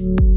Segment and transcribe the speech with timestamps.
[0.00, 0.29] you.